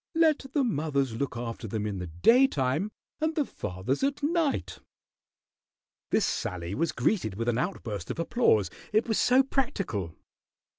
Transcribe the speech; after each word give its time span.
"Let 0.15 0.45
the 0.55 0.63
mothers 0.63 1.13
look 1.15 1.37
after 1.37 1.67
them 1.67 1.85
in 1.85 1.99
the 1.99 2.07
daytime, 2.07 2.91
and 3.19 3.35
the 3.35 3.45
fathers 3.45 4.01
at 4.03 4.23
night." 4.23 4.79
This 6.09 6.25
sally 6.25 6.73
was 6.73 6.91
greeted 6.91 7.35
with 7.35 7.47
an 7.47 7.59
outburst 7.59 8.09
of 8.09 8.17
applause, 8.17 8.71
it 8.91 9.07
was 9.07 9.19
so 9.19 9.43
practical. 9.43 10.15